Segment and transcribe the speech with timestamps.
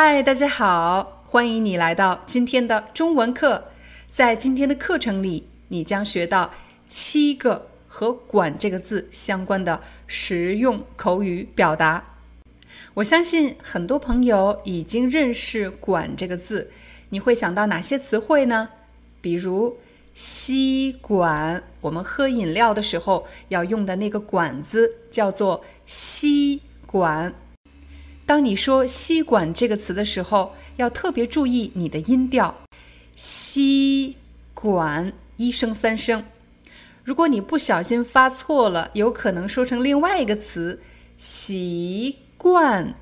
[0.00, 3.64] 嗨，大家好，欢迎你来到今天的中文课。
[4.08, 6.52] 在今天的课程里，你将学到
[6.88, 12.14] 七个和“管”这个字相关的实用口语表达。
[12.94, 16.70] 我相信很多朋友已经认识“管”这个字，
[17.08, 18.68] 你会想到哪些词汇呢？
[19.20, 19.78] 比如
[20.14, 27.34] 吸管，我们喝饮料的时候要用的那个管子叫做吸管。
[28.28, 32.54] 当你说“吸管”这个词的时候，要特别注意你的音调
[33.16, 34.16] ，“吸
[34.52, 36.22] 管”一声三声。
[37.04, 40.82] 如果你不小心发错了，有可能说成另外一个词
[41.16, 42.94] “习惯”。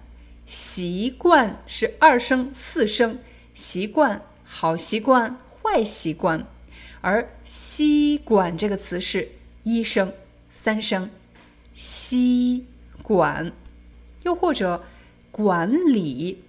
[0.46, 3.18] 习惯是二声四声，
[3.52, 6.46] 习惯好习惯坏习惯，
[7.00, 9.30] 而“吸管”这个词是
[9.64, 10.12] 一声
[10.52, 11.11] 三声，
[11.74, 12.64] 吸
[13.02, 13.50] 管，
[14.22, 14.84] 又或者。
[15.37, 16.42] 管理，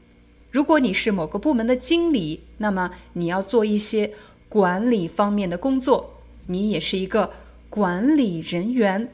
[0.49, 4.13] 如果你是某个部门的经理，那么你要做一些
[4.47, 7.33] 管理方面的工作，你也是一个
[7.69, 9.11] 管理人员。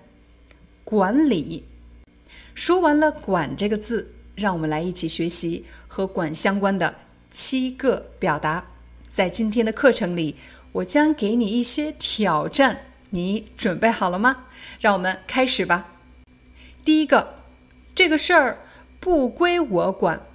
[0.84, 1.64] 管理，
[2.54, 6.94] 说完了“管”这个字，让我们来一起学习和“管”相关的
[7.32, 8.64] 七个表达。
[9.10, 10.36] 在今天的课程里，
[10.72, 14.46] 我将给你一些挑战，你准备好了吗？
[14.80, 15.96] 让我们开始吧。
[16.86, 17.40] 第一个，
[17.96, 18.60] 这个事儿。
[19.04, 20.26] 不归我管，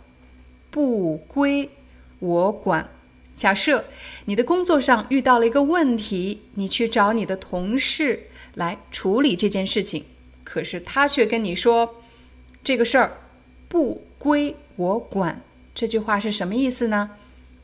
[0.71, 1.71] 不归
[2.19, 2.87] 我管。
[3.35, 3.87] 假设
[4.27, 8.25] 你的工作上遇到了一个问题，你去找你的同事
[8.55, 10.05] 来处理这件事情，
[10.45, 12.03] 可是他却跟你说
[12.63, 13.17] ：“这个事儿
[13.71, 15.41] 不归我管。”
[15.75, 17.13] 这句话是什么意思呢？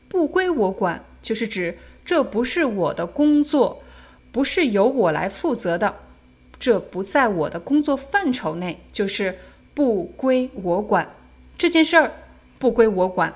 [0.09, 3.83] 不归我管，就是指这不是我的工作，
[4.31, 5.97] 不是由我来负责的，
[6.57, 9.37] 这不在我的工作范畴内，就是。
[9.75, 11.13] 不归我管，
[11.57, 12.13] 这件事儿
[12.57, 13.35] 不归我管。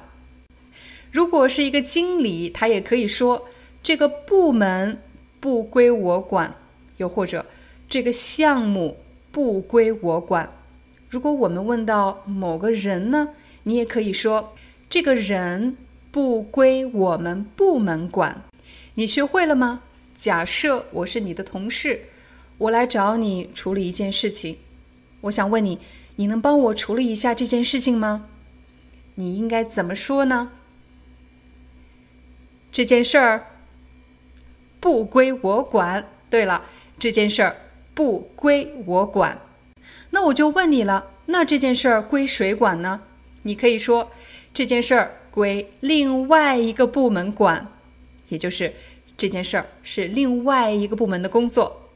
[1.12, 3.50] 如果是一个经理，他也可以说
[3.84, 5.02] 这个部门
[5.42, 6.56] 不归我管，
[6.98, 7.46] 又或者
[7.90, 8.98] 这个项目
[9.32, 10.50] 不归我管。
[11.10, 13.30] 如果我们问到某个人呢，
[13.64, 14.56] 你也可以说
[14.90, 15.76] 这个人
[16.10, 18.44] 不归我们部门管。
[18.94, 19.82] 你学会了吗？
[20.16, 22.06] 假设我是你的同事，
[22.58, 24.58] 我来找你处理一件事情，
[25.22, 25.80] 我想问你。
[26.20, 28.26] 你能帮我处理一下这件事情吗？
[29.16, 30.52] 你应该怎么说呢？
[32.74, 33.46] 这件事儿
[34.82, 36.10] 不归我管。
[36.30, 36.66] 对了，
[37.00, 37.56] 这件事儿
[37.94, 39.40] 不归我管。
[40.10, 43.00] 那我就问你了，那这件事儿归谁管呢？
[43.44, 44.12] 你可以说
[44.54, 47.72] 这件事儿归另外一个部门管，
[48.28, 48.74] 也就是
[49.16, 51.90] 这件事儿是另外一个部门的工作。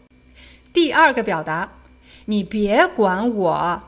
[0.72, 1.74] 第二个表达，
[2.28, 3.84] 你别管我。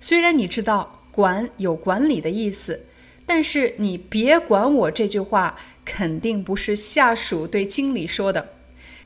[0.00, 2.84] 虽然你知道“管”有管理的意思，
[3.24, 8.54] 但是你别管我这句话肯定不是下属对经理说的，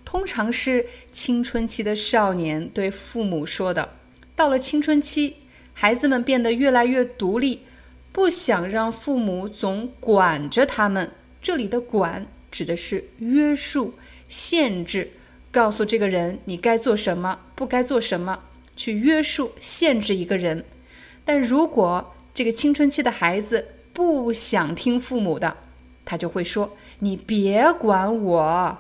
[0.05, 3.97] 通常是青春期的少年对父母说的。
[4.35, 5.37] 到了青春期，
[5.73, 7.61] 孩子们变得越来越独立，
[8.11, 11.11] 不想让父母总管着他们。
[11.41, 13.95] 这里的“管”指的是约束、
[14.29, 15.13] 限制，
[15.53, 18.41] 告诉这个人你该做什么，不该做什么，
[18.77, 20.65] 去约束、限制一个人。
[21.25, 25.57] 但如果这个青春期的孩子不想听父母的，
[26.05, 28.79] 他就会说：“你别管我，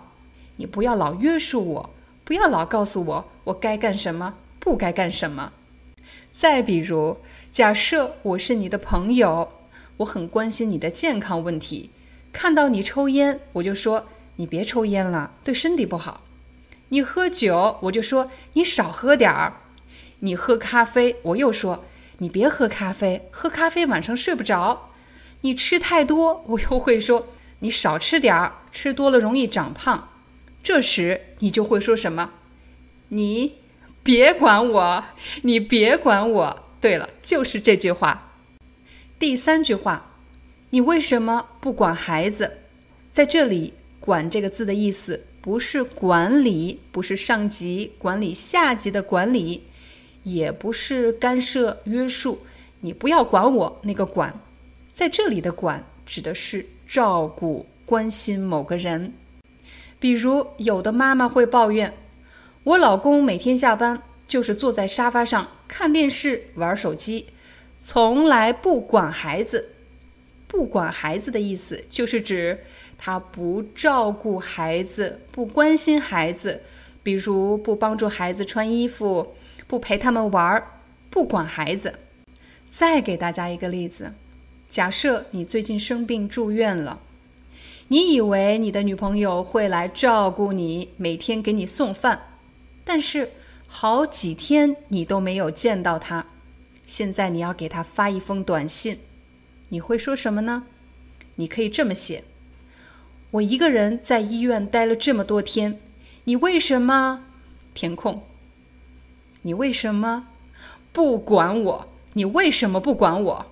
[0.57, 1.91] 你不要老约束我，
[2.25, 5.53] 不要老告诉我我该干什么，不该干什么。”
[6.33, 7.19] 再比如，
[7.53, 9.51] 假设我是你的朋友，
[9.99, 11.91] 我很关心你的健康问题，
[12.33, 16.23] 看到你抽烟，我就说：“你别抽烟了，对身体不好。”
[16.89, 19.59] 你喝酒，我就说：“你少喝点儿。”
[20.23, 21.85] 你喝咖啡，我又说。
[22.23, 24.91] 你别喝咖啡，喝咖啡晚上睡不着。
[25.41, 27.29] 你吃太多，我又会说
[27.61, 30.11] 你少吃点儿，吃多了容易长胖。
[30.63, 32.33] 这时你就会说什么？
[33.09, 33.55] 你
[34.03, 35.05] 别管我，
[35.43, 36.65] 你别管我。
[36.79, 38.33] 对了，就是这句话。
[39.19, 40.13] 第三句话，
[40.71, 42.59] 你为什么不管孩子？
[43.13, 49.67] 在这里，管这个字的意思不是管理，不是上级管理下级的管理，
[50.23, 52.41] 也不是干涉约束。
[52.81, 54.41] 你不要管我那个管，
[54.93, 59.13] 在这里的管指的是照顾、关心某个人。
[59.99, 61.93] 比如，有的妈妈会抱怨，
[62.65, 67.27] 我老公每天下班就是坐在沙发上看电视、玩手机，
[67.79, 69.75] 从来不管孩子。
[70.49, 72.59] 不管孩子的意思，就是指
[72.99, 76.63] 他不照顾孩子，不关心孩子，
[77.03, 79.35] 比如不帮助孩子穿衣服，
[79.71, 80.61] 不陪他们玩，
[81.11, 82.01] 不管孩子。
[82.69, 84.15] 再给大家一个例子，
[84.69, 86.99] 假设你最近生病住院了，
[87.87, 92.23] 你以为你的女朋友会来照顾你，每天给你送饭，
[92.85, 93.31] 但是
[93.69, 96.27] 好几天你都没有见到她，
[96.85, 98.99] 现在你要给她发一封短信。
[99.69, 100.65] 你会说什么呢？
[101.37, 102.25] 你可以这么写：
[103.31, 105.79] 我一个人在医院待了这么多天，
[106.25, 107.23] 你为什么
[107.73, 108.25] 填空？
[109.43, 110.27] 你为什么
[110.93, 111.89] 不管我？
[112.13, 113.47] 你为什么不管我？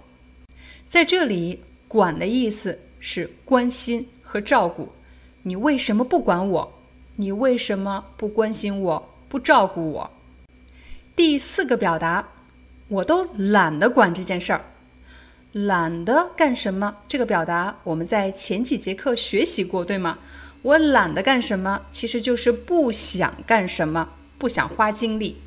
[0.88, 4.90] 在这里，“管”的意思是关心和照顾。
[5.42, 6.72] 你为什么不管我？
[7.16, 10.10] 你为什么不关心我、不照顾我？
[11.16, 12.28] 第四个表达，
[12.88, 14.64] 我都懒得管这件事儿。
[15.52, 16.98] 懒得干什么？
[17.08, 20.18] 这个表达我们在前几节课学习过，对吗？
[20.62, 25.40] 我懒得干什么，其实就是不想干什么，不想花精力。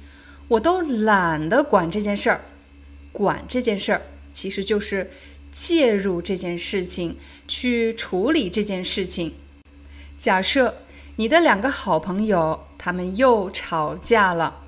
[0.52, 2.42] 我都懒得管这件事儿。
[3.14, 4.02] 管这件事儿，
[4.34, 5.10] 其实就是
[5.50, 7.16] 介入这件事情，
[7.48, 9.34] 去处理这件事情。
[10.18, 10.84] 假设
[11.16, 14.62] 你的两个好朋友他们又吵架了，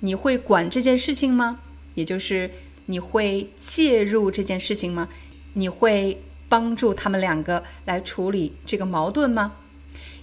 [0.00, 1.60] 你会管这件事情吗？
[1.94, 2.50] 也就是。
[2.86, 5.08] 你会介入这件事情吗？
[5.54, 9.54] 你会帮助他们两个来处理这个矛盾吗？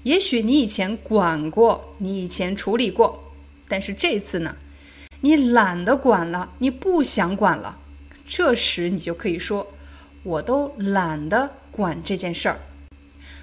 [0.04, 3.34] 也许你以前管过，你以前处理过，
[3.68, 4.58] 但是这次呢，
[5.22, 7.78] 你懒得管了，你不想管了。
[8.28, 9.74] 这时你就可以说
[10.24, 12.60] ：“我都懒得管这件事儿。”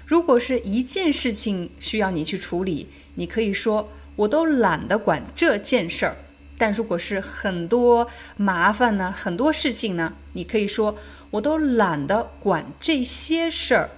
[0.05, 6.15] 如果是一件事情需要你去处理，你可以说：“我都懒得管这件事儿。”
[6.57, 10.97] 但如果是很多麻烦呢，很多事情呢，你可以说
[11.29, 13.89] 我都懒得管这些事儿。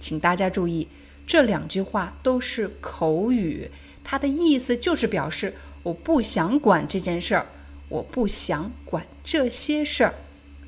[0.00, 0.88] 请大家注意，
[1.26, 3.70] 这两句话都是口语，
[4.02, 7.46] 它的意思就是表示我不想管这件事儿，
[7.88, 10.14] 我不想管这些事儿。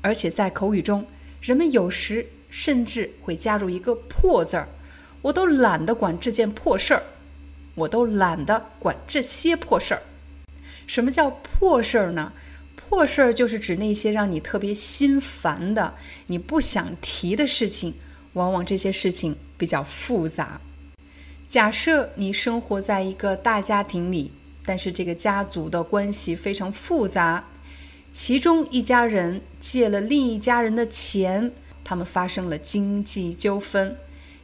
[0.01, 1.05] 而且在口语中，
[1.41, 4.67] 人们有时甚至会加入一个“破”字儿，
[5.21, 7.03] 我都懒得管这件破事儿，
[7.75, 10.01] 我都懒得管这些破事儿。
[10.87, 12.33] 什么叫破事儿呢？
[12.75, 15.95] 破事儿就是指那些让你特别心烦的、
[16.27, 17.93] 你不想提的事情。
[18.33, 20.61] 往往这些事情比较复杂。
[21.45, 24.31] 假设你生活在一个大家庭里，
[24.65, 27.45] 但是这个家族的关系非常复杂，
[28.11, 31.51] 其中一家人借了另一家人的钱，
[31.83, 33.97] 他们发生了经济纠纷，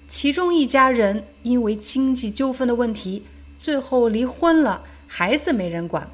[0.07, 3.25] 其中一家人因为经济纠纷的问题，
[3.55, 6.09] 最后离婚了，孩子没人管。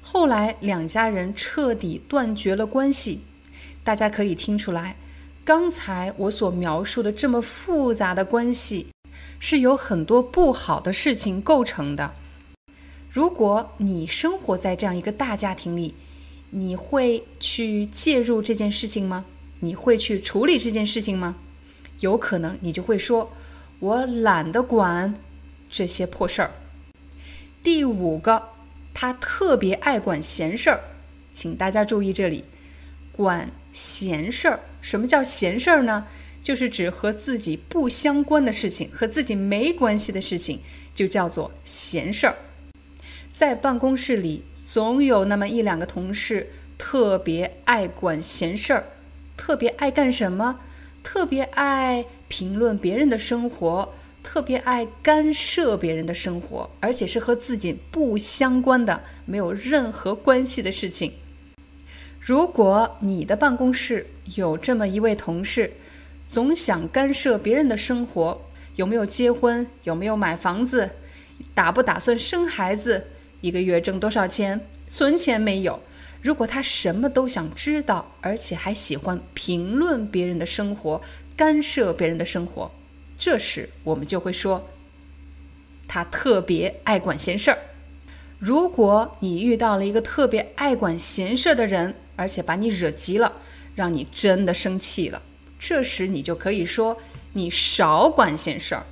[0.00, 3.22] 后来两家人彻底断绝了关系，
[3.82, 4.96] 大家可以听出来，
[5.44, 8.88] 刚才我所描述的这么复杂的关系，
[9.40, 12.14] 是由很多不好的事情构成的。
[13.14, 15.94] 如果你生活在这样一个大家庭里，
[16.50, 19.24] 你会去介入这件事情吗？
[19.60, 21.36] 你会去处理这件事情吗？
[22.00, 23.30] 有可能你就会说
[23.78, 25.14] ：“我懒得管
[25.70, 26.50] 这些破事儿。”
[27.62, 28.48] 第五个。
[28.92, 30.80] 他特别爱管闲事儿，
[31.32, 32.44] 请大家注意这里，
[33.12, 34.60] 管闲事儿。
[34.80, 36.06] 什么叫闲事儿呢？
[36.42, 40.60] 就是指和自己不相关的事情，和自己没关系的事情，
[40.94, 42.36] 就叫做闲事儿。
[43.34, 48.84] 在办公室里，总有那么一两个同事特别爱管闲事儿，
[49.36, 50.60] 特别爱干什么？
[51.02, 53.92] 特别爱评论别人的生活。
[54.22, 61.12] 特别爱干涉别人的生活，而且是和自己不相关的、没有任何关系的事情。
[62.20, 65.72] 如果你的办公室有这么一位同事，
[66.26, 68.40] 总想干涉别人的生活，
[68.76, 69.66] 有没有结婚？
[69.82, 70.90] 有没有买房子？
[71.52, 73.08] 打不打算生孩子？
[73.44, 74.58] 一个月挣多少钱？
[74.88, 75.78] 存钱没有？
[76.22, 81.02] 如果他什么都想知道，而且还喜欢评论别人的生活，
[81.36, 82.70] 干涉别人的生活。
[83.18, 84.70] 这时，我们就会说，
[85.86, 87.58] 他特别爱管闲事儿。
[88.38, 93.30] 如果你遇到了一个特别爱管闲事儿的人，而且把你惹急了，
[93.74, 95.20] 让你真的生气了，
[95.58, 96.96] 这时你就可以说，
[97.34, 98.86] 你少管闲事儿。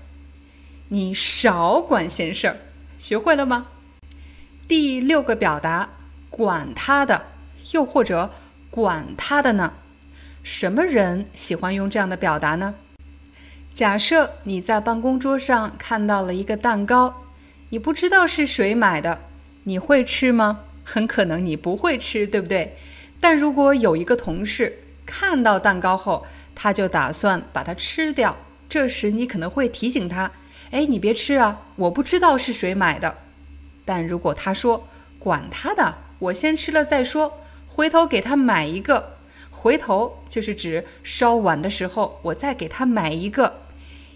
[0.88, 2.58] 你少管闲事儿，
[2.98, 3.68] 学会了吗？
[4.74, 5.90] 第六个表达，
[6.30, 7.26] 管他的，
[7.72, 8.30] 又或者
[8.70, 9.74] 管他的呢？
[10.42, 12.76] 什么人喜欢用这样的表达呢？
[13.70, 17.24] 假设你在办公桌上看到了一个蛋糕，
[17.68, 19.20] 你不知道是谁买的，
[19.64, 20.60] 你会吃吗？
[20.82, 22.78] 很可能你不会吃，对不对？
[23.20, 26.24] 但如果有一个同事看到蛋糕后，
[26.54, 28.34] 他就打算把它吃掉，
[28.70, 30.30] 这时你可能会提醒他。
[30.70, 31.66] 哎，你别吃啊！
[31.76, 33.18] 我不知道是谁买的。
[33.84, 34.86] 但如果他说
[35.18, 39.16] “管他的，我先吃了再说”，回头给他买一个，
[39.50, 43.60] 回头就是指稍晚的时候我再给他买一个，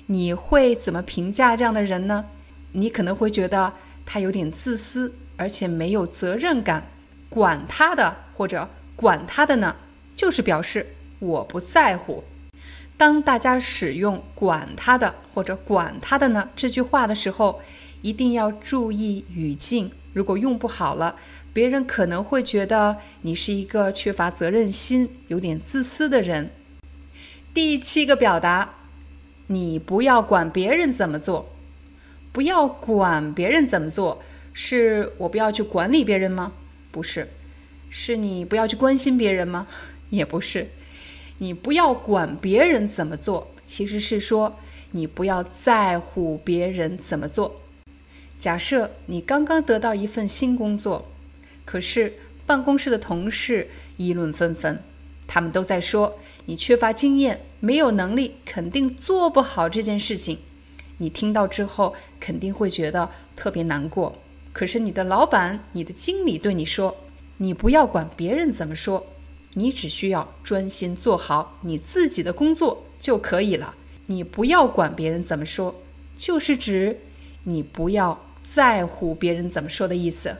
[0.06, 2.26] 你会怎么评价这样的人呢？
[2.72, 3.72] 你可能会觉得
[4.04, 6.88] 他有点自私，而且没有责任感。
[7.28, 9.76] 管他的，或者管他的呢，
[10.14, 12.22] 就是表示我不在乎。
[12.96, 17.60] 当大家使用“管他的”或者“管他的呢”这句话的时候，
[18.02, 19.90] 一定要注意语境。
[20.12, 21.16] 如果用不好了，
[21.52, 26.50] 别人可能会觉得你是一个缺乏责任心、有点自私的人。
[27.52, 28.74] 第七个表达，
[29.48, 31.50] 你不要管别人怎么做。
[32.32, 34.22] 不要管别人怎么做，
[34.52, 36.52] 是我不要去管理别人吗？
[36.90, 37.30] 不是，
[37.88, 39.66] 是你不要去关心别人吗？
[40.10, 40.68] 也不是。
[41.38, 44.58] 你不要管别人怎么做，其实是说
[44.92, 47.60] 你不要在乎别人怎么做。
[48.38, 51.06] 假设你刚刚得到一份新工作，
[51.64, 52.14] 可是
[52.44, 54.82] 办公室的同事议论纷纷，
[55.26, 60.38] 他们都在说你缺乏经验，没有能力，肯定做不好这件事情。
[60.98, 64.16] 你听到之后肯定会觉得特别难过。
[64.52, 66.96] 可是你的老板、你的经理对你说
[67.38, 69.06] ：“你不要管别人怎么说。”
[69.58, 73.74] 你只需要专心做好你自己的工作就可以了。
[74.04, 75.74] 你不要管别人怎么说，
[76.14, 77.00] 就是指
[77.44, 80.36] 你不要在乎别人怎么说的意思。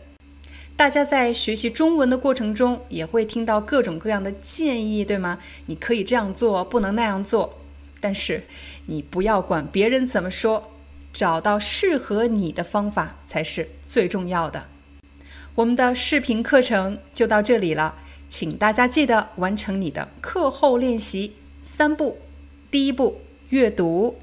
[0.76, 5.38] 大家在学习中文的过程中，也会听到各种各样的建议，对吗？
[5.66, 7.58] 你可以这样做，不能那样做。
[8.00, 8.44] 但是
[8.84, 10.68] 你不要管别人怎么说，
[11.12, 14.66] 找到适合你的方法才是最重要的。
[15.56, 17.96] 我们的视频课程就到这里了。
[18.28, 22.18] 请大家记得完成你的课后练习三步：
[22.70, 24.18] 第一步阅读，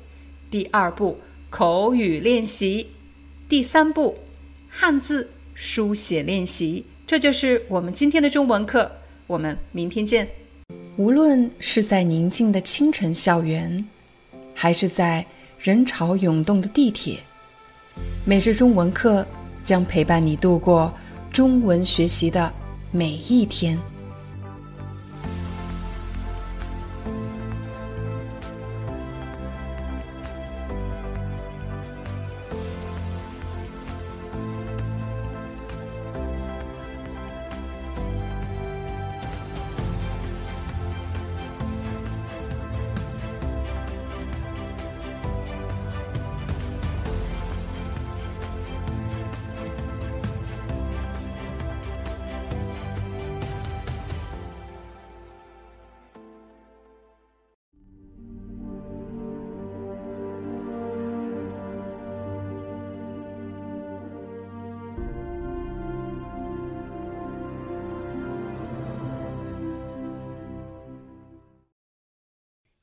[0.52, 2.92] 第二步口语练习，
[3.53, 4.17] 第三步
[4.67, 6.83] 汉字书写练习。
[7.05, 8.91] 这就是我们今天的中文课。
[9.27, 10.27] 我们明天见。
[10.98, 13.88] 无论是在宁静的清晨校园，
[14.55, 15.24] 还是在
[15.60, 17.19] 人潮涌动的地铁，
[18.25, 19.24] 每日中文课
[19.63, 20.91] 将陪伴你度过
[21.31, 22.51] 中文学习的
[22.89, 23.77] 每一天。